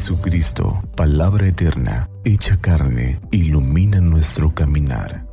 [0.00, 5.26] Jesucristo, palabra eterna, hecha carne, ilumina nuestro caminar.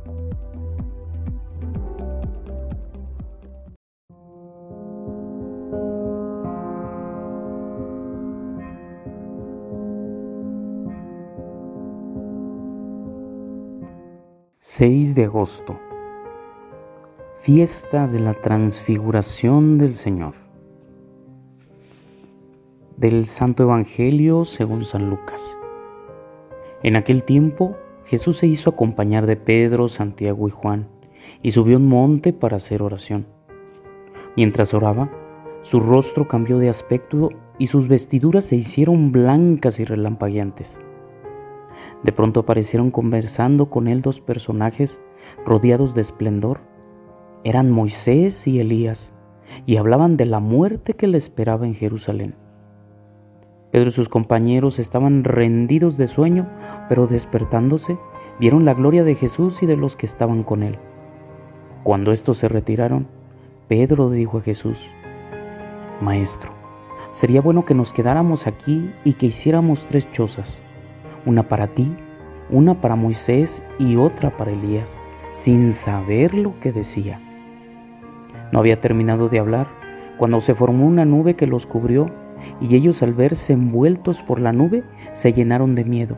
[14.60, 15.80] ...6 de agosto...
[17.40, 20.47] ...fiesta de la transfiguración del Señor
[22.98, 25.56] del Santo Evangelio según San Lucas.
[26.82, 30.88] En aquel tiempo Jesús se hizo acompañar de Pedro, Santiago y Juan
[31.40, 33.26] y subió un monte para hacer oración.
[34.36, 35.10] Mientras oraba,
[35.62, 40.80] su rostro cambió de aspecto y sus vestiduras se hicieron blancas y relampagueantes.
[42.02, 45.00] De pronto aparecieron conversando con él dos personajes
[45.46, 46.62] rodeados de esplendor.
[47.44, 49.12] Eran Moisés y Elías,
[49.66, 52.34] y hablaban de la muerte que le esperaba en Jerusalén.
[53.70, 56.46] Pedro y sus compañeros estaban rendidos de sueño,
[56.88, 57.98] pero despertándose,
[58.40, 60.78] vieron la gloria de Jesús y de los que estaban con él.
[61.82, 63.06] Cuando estos se retiraron,
[63.68, 64.78] Pedro dijo a Jesús,
[66.00, 66.52] Maestro,
[67.10, 70.62] sería bueno que nos quedáramos aquí y que hiciéramos tres chozas,
[71.26, 71.94] una para ti,
[72.50, 74.98] una para Moisés y otra para Elías,
[75.36, 77.20] sin saber lo que decía.
[78.52, 79.68] No había terminado de hablar
[80.16, 82.10] cuando se formó una nube que los cubrió
[82.60, 84.82] y ellos al verse envueltos por la nube
[85.14, 86.16] se llenaron de miedo.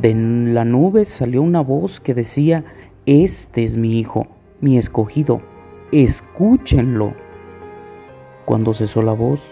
[0.00, 2.64] De la nube salió una voz que decía,
[3.06, 4.26] Este es mi hijo,
[4.60, 5.40] mi escogido,
[5.92, 7.14] escúchenlo.
[8.44, 9.42] Cuando cesó la voz,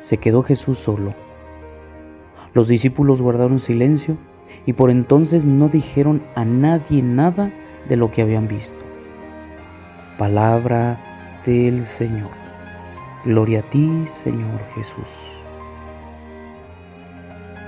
[0.00, 1.14] se quedó Jesús solo.
[2.52, 4.16] Los discípulos guardaron silencio
[4.66, 7.52] y por entonces no dijeron a nadie nada
[7.88, 8.78] de lo que habían visto.
[10.18, 10.98] Palabra
[11.46, 12.39] del Señor.
[13.24, 15.04] Gloria a ti, Señor Jesús.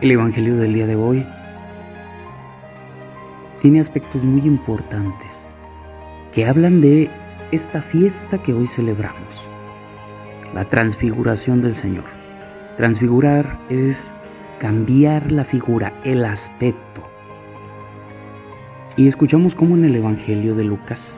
[0.00, 1.26] El Evangelio del día de hoy
[3.60, 5.28] tiene aspectos muy importantes
[6.32, 7.10] que hablan de
[7.50, 9.46] esta fiesta que hoy celebramos,
[10.54, 12.06] la transfiguración del Señor.
[12.78, 14.10] Transfigurar es
[14.58, 17.02] cambiar la figura, el aspecto.
[18.96, 21.14] Y escuchamos cómo en el Evangelio de Lucas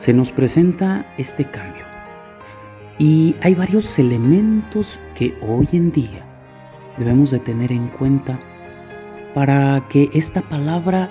[0.00, 1.89] se nos presenta este cambio.
[3.00, 6.22] Y hay varios elementos que hoy en día
[6.98, 8.38] debemos de tener en cuenta
[9.32, 11.10] para que esta palabra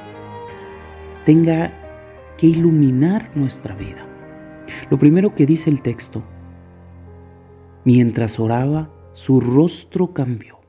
[1.26, 1.74] tenga
[2.38, 4.06] que iluminar nuestra vida.
[4.92, 6.22] Lo primero que dice el texto,
[7.86, 10.60] mientras oraba, su rostro cambió.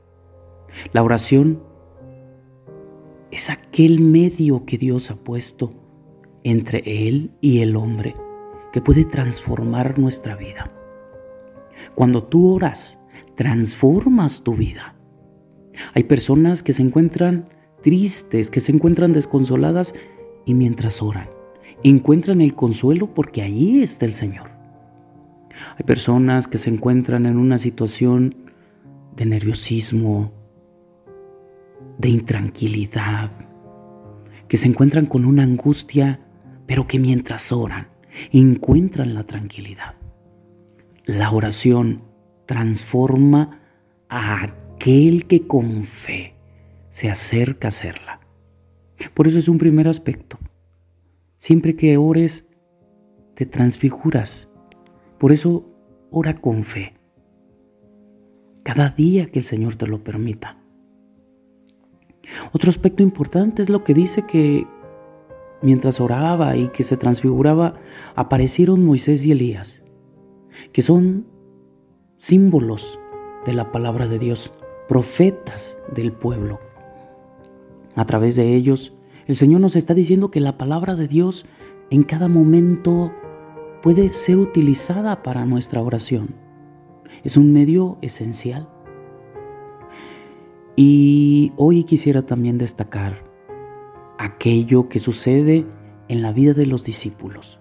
[0.91, 1.61] La oración
[3.29, 5.71] es aquel medio que Dios ha puesto
[6.43, 8.15] entre Él y el hombre
[8.73, 10.71] que puede transformar nuestra vida.
[11.95, 12.99] Cuando tú oras,
[13.35, 14.95] transformas tu vida.
[15.93, 17.45] Hay personas que se encuentran
[17.83, 19.93] tristes, que se encuentran desconsoladas
[20.45, 21.29] y mientras oran,
[21.83, 24.49] encuentran el consuelo porque allí está el Señor.
[25.77, 28.35] Hay personas que se encuentran en una situación
[29.15, 30.31] de nerviosismo,
[31.97, 33.31] de intranquilidad,
[34.47, 36.19] que se encuentran con una angustia,
[36.65, 37.87] pero que mientras oran
[38.31, 39.95] encuentran la tranquilidad.
[41.05, 42.03] La oración
[42.45, 43.59] transforma
[44.07, 46.35] a aquel que con fe
[46.89, 48.19] se acerca a hacerla.
[49.15, 50.37] Por eso es un primer aspecto.
[51.39, 52.45] Siempre que ores,
[53.33, 54.47] te transfiguras.
[55.17, 55.65] Por eso
[56.11, 56.93] ora con fe.
[58.61, 60.57] Cada día que el Señor te lo permita.
[62.51, 64.67] Otro aspecto importante es lo que dice que
[65.63, 67.73] mientras oraba y que se transfiguraba,
[68.15, 69.80] aparecieron Moisés y Elías
[70.71, 71.25] que son
[72.17, 72.99] símbolos
[73.45, 74.51] de la palabra de Dios,
[74.87, 76.59] profetas del pueblo.
[77.95, 78.93] A través de ellos,
[79.27, 81.45] el Señor nos está diciendo que la palabra de Dios
[81.89, 83.11] en cada momento
[83.81, 86.35] puede ser utilizada para nuestra oración.
[87.23, 88.67] Es un medio esencial.
[90.75, 93.23] Y hoy quisiera también destacar
[94.17, 95.65] aquello que sucede
[96.07, 97.59] en la vida de los discípulos.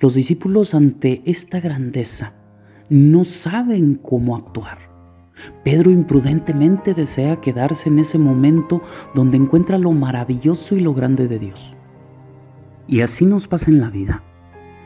[0.00, 2.32] Los discípulos ante esta grandeza
[2.88, 4.78] no saben cómo actuar.
[5.62, 8.82] Pedro imprudentemente desea quedarse en ese momento
[9.14, 11.74] donde encuentra lo maravilloso y lo grande de Dios.
[12.86, 14.22] Y así nos pasa en la vida.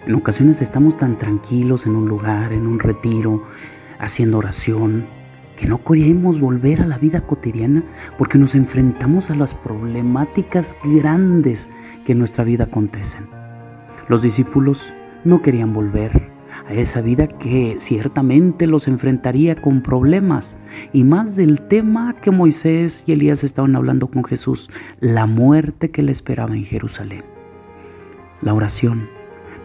[0.06, 3.42] En ocasiones estamos tan tranquilos en un lugar, en un retiro,
[3.98, 5.04] haciendo oración,
[5.58, 7.82] que no queremos volver a la vida cotidiana
[8.16, 11.68] porque nos enfrentamos a las problemáticas grandes
[12.06, 13.26] que en nuestra vida acontecen.
[14.08, 14.92] Los discípulos
[15.24, 16.28] no querían volver
[16.68, 20.54] a esa vida que ciertamente los enfrentaría con problemas
[20.92, 24.68] y más del tema que Moisés y Elías estaban hablando con Jesús,
[25.00, 27.24] la muerte que le esperaba en Jerusalén.
[28.42, 29.08] La oración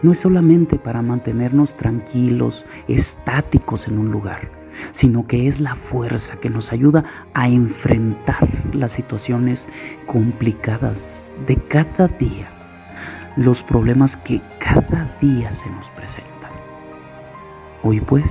[0.02, 4.50] no es solamente para mantenernos tranquilos, estáticos en un lugar,
[4.92, 9.66] sino que es la fuerza que nos ayuda a enfrentar las situaciones
[10.06, 12.48] complicadas de cada día,
[13.36, 16.52] los problemas que cada día se nos presentan.
[17.82, 18.30] Hoy pues,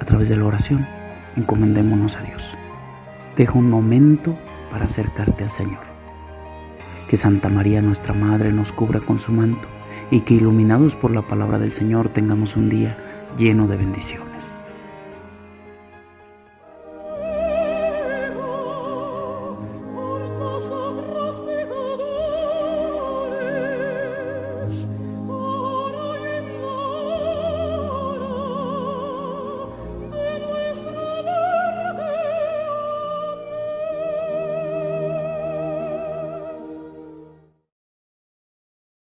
[0.00, 0.86] a través de la oración,
[1.36, 2.42] encomendémonos a Dios.
[3.36, 4.36] Deja un momento
[4.70, 5.80] para acercarte al Señor.
[7.08, 9.66] Que Santa María, nuestra Madre, nos cubra con su manto
[10.10, 12.96] y que iluminados por la palabra del Señor tengamos un día
[13.38, 14.27] lleno de bendición.